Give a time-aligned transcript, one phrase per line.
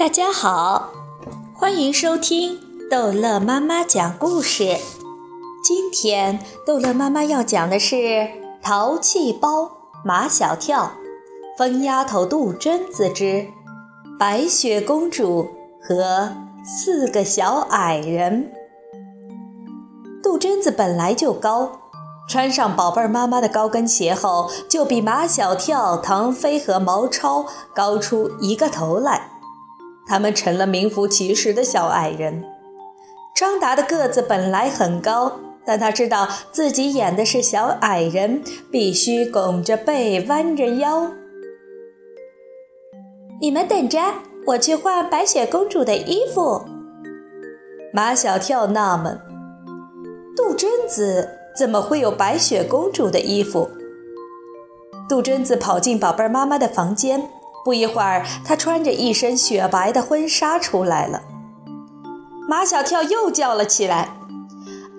[0.00, 0.94] 大家好，
[1.54, 2.58] 欢迎收听
[2.90, 4.78] 逗乐妈妈讲故事。
[5.62, 7.96] 今天逗乐妈妈要讲的是
[8.62, 9.70] 《淘气包
[10.02, 10.84] 马小跳》，
[11.58, 13.48] 疯丫头杜鹃子之
[14.18, 15.50] 白雪公主
[15.82, 18.50] 和四个小矮人。
[20.22, 21.72] 杜鹃子本来就高，
[22.26, 29.29] 穿上宝贝儿妈妈的高跟鞋后，就比马小跳、唐飞和毛超高出一个头来。
[30.10, 32.42] 他们成了名副其实的小矮人。
[33.32, 38.42] 张达的个子本来很高，但他知道自己演的是小矮人，
[38.72, 41.12] 必须拱着背，弯着腰。
[43.40, 44.00] 你们等着，
[44.48, 46.64] 我去换白雪公主的衣服。
[47.92, 49.20] 马小跳纳闷：
[50.36, 53.70] 杜真子怎么会有白雪公主的衣服？
[55.08, 57.30] 杜真子跑进宝贝妈妈的房间。
[57.64, 61.22] 不一会儿，她穿着一身雪白的婚纱出来了。
[62.48, 64.16] 马小跳又叫了起来：“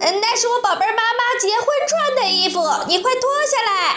[0.00, 3.96] 嗯，那是我宝贝妈妈结婚穿的衣服，你快脱下来！”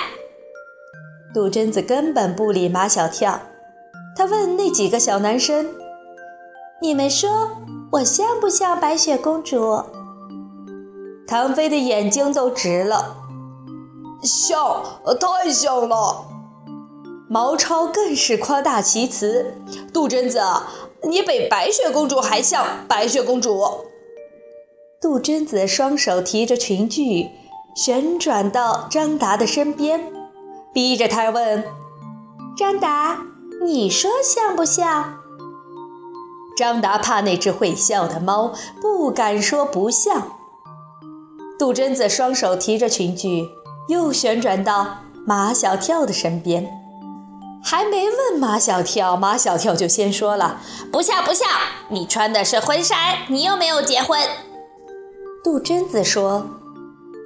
[1.33, 3.39] 杜鹃子根本不理马小跳，
[4.15, 5.75] 他问那几个小男生
[6.81, 7.49] ：“你们说
[7.91, 9.83] 我像不像白雪公主？”
[11.27, 13.17] 唐飞的眼睛都直了
[14.23, 14.81] ：“像，
[15.19, 16.25] 太像了。”
[17.31, 19.53] 毛超更是夸大其词
[19.93, 20.41] ：“杜鹃子，
[21.03, 23.65] 你比白雪公主还像白雪公主。”
[24.99, 27.31] 杜鹃子双手提着裙裾，
[27.73, 30.11] 旋转到张达的身边，
[30.73, 31.63] 逼着他问
[32.57, 33.21] ：“张达，
[33.63, 35.21] 你说像不像？”
[36.57, 40.33] 张达怕那只会笑的猫，不敢说不像。
[41.57, 43.49] 杜鹃子双手提着裙裾，
[43.87, 46.69] 又旋转到马小跳的身边。
[47.63, 50.59] 还没问马小跳，马小跳就先说了
[50.91, 51.47] ：“不像不像，
[51.89, 52.95] 你穿的是婚纱，
[53.27, 54.19] 你又没有结婚。”
[55.43, 56.45] 杜鹃子说：“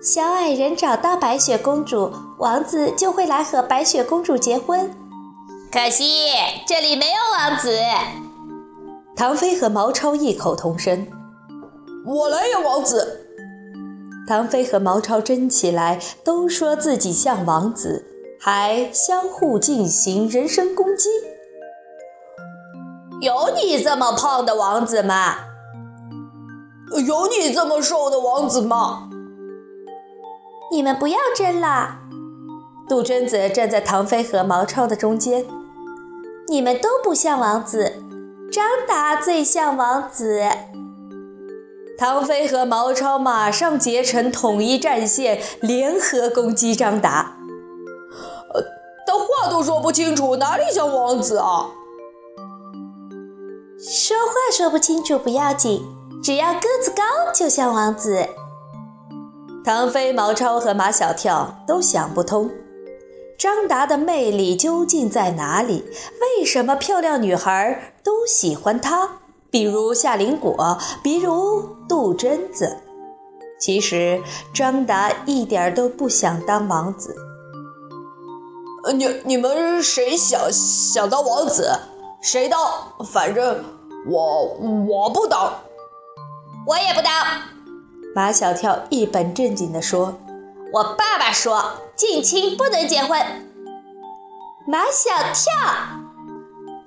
[0.03, 4.91] 小矮人找到白雪公主，王子就会来和白雪公主结婚。
[5.71, 6.27] 可惜
[6.67, 7.79] 这里没有王子。”
[9.15, 11.07] 唐飞和毛超异口同声
[12.05, 13.21] ：“我来演王子。”
[14.27, 18.05] 唐飞和毛超争起来，都说自己像王子。
[18.47, 21.09] 还相互进行人身攻击。
[23.19, 25.37] 有你这么胖的王子吗？
[27.07, 29.09] 有你这么瘦的王子吗？
[30.71, 31.97] 你们不要争了。
[32.87, 35.43] 杜鹃子站在唐飞和毛超的中间。
[36.47, 37.93] 你们都不像王子，
[38.51, 40.43] 张达最像王子。
[41.97, 47.34] 唐飞和毛超马上结成统一战线，联合攻击张达。
[48.63, 51.69] 话都说不清楚，哪里像王子啊？
[53.79, 55.83] 说话说不清楚不要紧，
[56.23, 58.27] 只要个子高就像王子。
[59.63, 62.49] 唐飞、毛超和马小跳都想不通，
[63.37, 65.83] 张达的魅力究竟在哪里？
[66.21, 69.09] 为什么漂亮女孩都喜欢他？
[69.49, 72.77] 比如夏林果，比如杜真子。
[73.59, 74.21] 其实
[74.53, 77.15] 张达一点都不想当王子。
[78.93, 81.71] 你你们谁想想当王子，
[82.21, 82.59] 谁当，
[83.05, 83.63] 反正
[84.07, 84.43] 我
[84.87, 85.53] 我不当，
[86.67, 87.11] 我也不当。
[88.15, 90.15] 马小跳一本正经地说
[90.71, 93.19] ：“我爸爸说近亲不能结婚。”
[94.67, 95.51] 马小跳，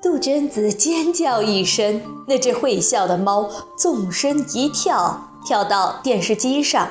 [0.01, 6.89] 杜鹃子尖叫一声，那只会笑的猫纵身一跳，跳到电视机上。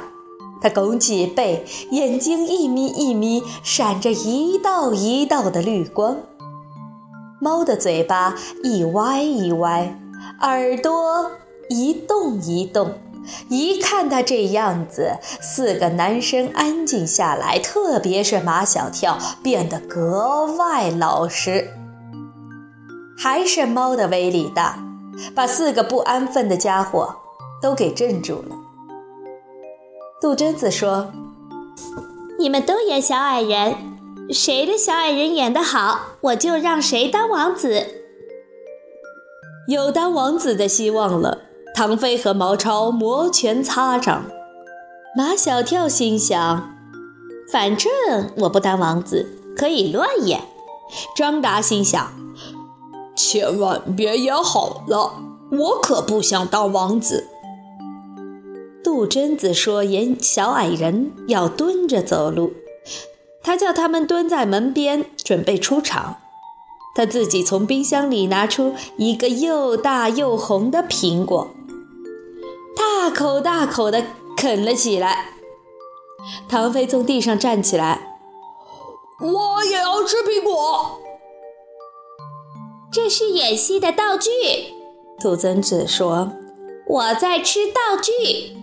[0.62, 6.18] 他拱起背，眼睛一眯一眯，闪着一道一道的绿光。
[7.40, 10.00] 猫的嘴巴一歪一歪，
[10.41, 11.31] 耳朵
[11.69, 12.96] 一动一动。
[13.50, 21.70] 一看他这样子，四个男生安静下来，特别是马小跳变得格外老实。
[23.17, 24.79] 还是猫的威力大，
[25.35, 27.17] 把四个不安分的家伙
[27.61, 28.55] 都给镇住了。
[30.19, 31.11] 杜鹃子说
[32.40, 33.75] ：“你们都演小矮人，
[34.31, 37.85] 谁的小矮人演得好，我就让谁当王子。
[39.67, 41.40] 有当王子的希望了。”
[41.75, 44.25] 唐飞和毛超摩拳擦掌。
[45.16, 46.75] 马小跳心想
[47.52, 47.91] ：“反正
[48.37, 50.41] 我不当王子，可以乱演。”
[51.16, 52.11] 张达心想
[53.16, 55.14] ：“千万别演好了，
[55.52, 57.28] 我可不想当王子。”
[58.87, 62.53] 杜真子说：“演小矮人要蹲着走路。”
[63.43, 66.16] 他叫他们蹲在门边，准备出场。
[66.95, 71.49] 他自己从冰箱里拿出一个又大又红的苹果，
[72.78, 74.01] 大口大口地
[74.37, 75.33] 啃了起来。
[76.47, 78.17] 唐飞从地上站起来，
[79.19, 80.97] 我也要吃苹果。
[82.90, 84.29] 这是演戏的道具，
[85.19, 86.31] 兔曾子说
[86.87, 88.55] ：“我在吃道具。”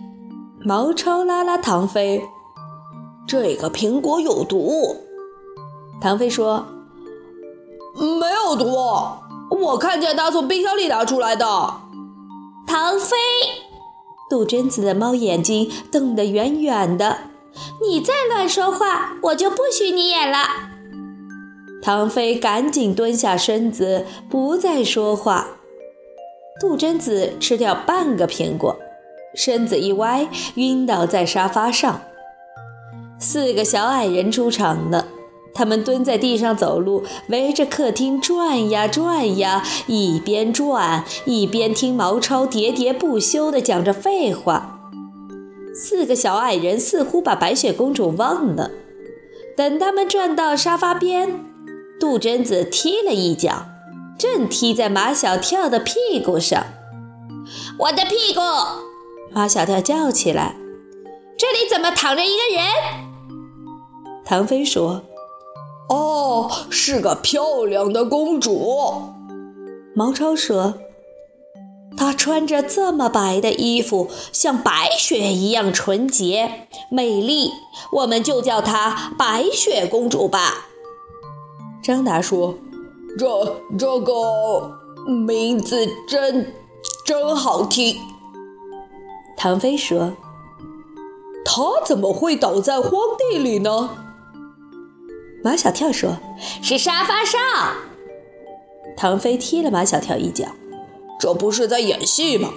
[0.67, 2.27] 毛超拉拉唐飞，
[3.27, 4.95] 这个苹果有毒。
[6.01, 6.65] 唐飞说。
[7.93, 8.75] 没有毒，
[9.51, 11.45] 我看见他从冰箱里拿出来的。
[12.65, 13.15] 唐飞，
[14.27, 17.19] 杜真子的猫眼睛瞪得圆圆的。
[17.81, 20.39] 你再乱说话，我就不许你演了。
[21.81, 25.47] 唐飞赶紧蹲下身子，不再说话。
[26.59, 28.75] 杜真子吃掉半个苹果，
[29.35, 32.01] 身子一歪，晕倒在沙发上。
[33.19, 35.07] 四个小矮人出场了。
[35.53, 44.81] 他们蹲在地上走路，围着客厅转呀转呀，一边转一边听毛超喋喋不休地讲着废话。
[45.73, 48.71] 四个小矮人似乎把白雪公主忘了。
[49.55, 51.39] 等他们转到沙发边，
[51.97, 53.67] 杜真子踢了一脚，
[54.19, 56.65] 正踢在马小跳的屁股上。
[57.79, 58.41] 我的屁股！
[59.33, 60.55] 马小跳叫起来
[61.37, 62.65] ：“这里怎么躺着一个人？”
[64.25, 65.03] 唐飞说。
[65.87, 69.03] 哦，是个漂亮的公主。
[69.93, 70.73] 毛超说
[71.95, 77.51] ：“她穿着这么白的衣服，像白雪一样纯洁美丽，
[77.91, 80.69] 我们就叫她白雪公主吧。”
[81.83, 82.55] 张达说
[83.19, 86.51] ：“这这个名字真
[87.05, 87.95] 真好听。”
[89.45, 90.13] 唐飞说
[91.45, 93.91] ：“他怎么会倒在荒地里呢？”
[95.45, 96.17] 马小跳说
[96.63, 97.39] ：“是沙发上。”
[98.97, 100.47] 唐飞踢了马小跳一脚
[101.21, 102.49] ：“这不是在演戏吗？”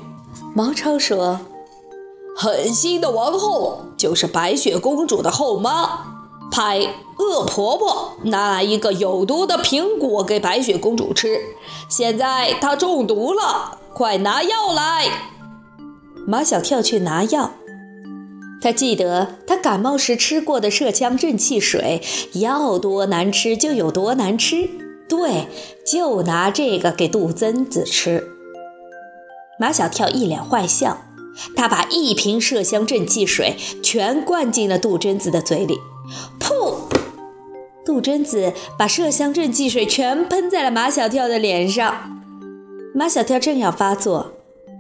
[0.56, 1.40] 毛超说
[2.35, 6.06] ：“狠心的王后就是白雪公主的后妈，
[6.50, 11.38] 派恶婆婆拿来一个有毒的苹果给白雪公主吃，
[11.90, 15.06] 现在她中毒了，快拿药来！”
[16.31, 17.53] 马小跳去拿药。
[18.61, 22.03] 他记得他感冒时吃过的麝香正气水，
[22.35, 24.69] 要多难吃就有多难吃。
[25.09, 25.47] 对，
[25.87, 28.29] 就拿这个给杜真子吃。
[29.59, 30.99] 马小跳一脸坏笑，
[31.57, 35.79] 他把一瓶麝香正气水全灌进了杜真子的嘴里。
[36.39, 36.75] 噗！
[37.87, 42.21] 杜真子把麝香正气水全喷在了马小跳的脸上。
[42.95, 44.33] 马小跳正要发作，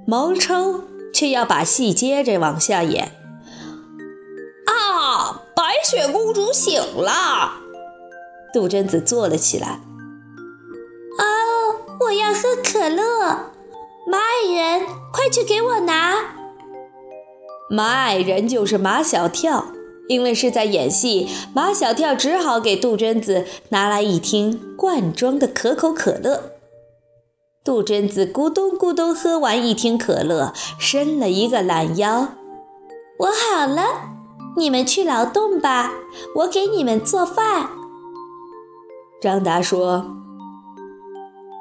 [0.06, 0.80] 毛超
[1.12, 3.12] 却要把戏接着往下演。
[4.66, 7.52] 啊白雪公主醒了，
[8.52, 9.80] 杜真子坐了起来。
[11.18, 13.52] 哦，我要喝可乐。
[14.06, 16.14] 马矮人，快去给我拿。
[17.68, 19.66] 马矮人就是马小跳，
[20.08, 26.52] 因为是在演戏，马小跳只好给杜真子拿来一听罐装的可口可乐。
[27.68, 32.28] 杜真子咕咚咕咚喝完一听可乐，伸了一个懒腰。
[33.18, 33.82] 我好了。
[34.56, 35.92] 你们去劳动吧，
[36.36, 37.68] 我给你们做饭。
[39.20, 40.16] 张达说：“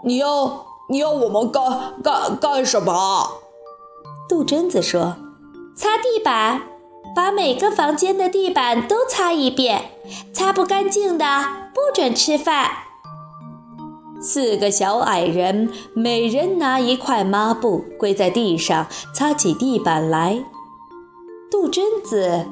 [0.06, 3.42] 你要你要我们干干干什么？”
[4.30, 5.18] 杜真子说
[5.76, 6.62] ：“擦地板，
[7.14, 9.92] 把每个房间的地板都擦一遍，
[10.34, 11.26] 擦不干净的
[11.74, 12.72] 不准吃饭。”
[14.22, 20.44] 四个小矮人每人拿一块抹布，跪在地上擦起地板来。
[21.50, 22.46] 杜真子。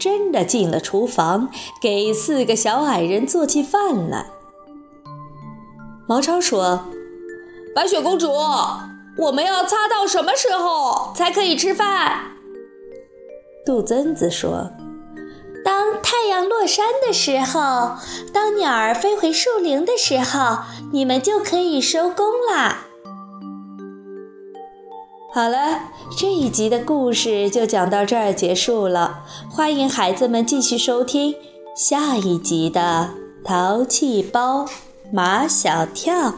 [0.00, 1.48] 真的进了厨房，
[1.82, 4.26] 给四个小矮人做起饭来。
[6.06, 6.84] 毛超说
[7.74, 8.30] ：“白雪公主，
[9.18, 12.20] 我们要擦到什么时候才可以吃饭？”
[13.66, 14.70] 杜真子说
[15.68, 17.98] ：“当太阳落山的时候，
[18.32, 20.60] 当鸟儿飞回树林的时候，
[20.94, 22.86] 你们就可以收工啦。”
[25.30, 29.24] 好了，这一集的故事就讲到这儿结束了。
[29.50, 31.34] 欢迎孩子们继续收听
[31.76, 33.10] 下一集的
[33.46, 34.64] 《淘气包
[35.12, 36.30] 马小跳》。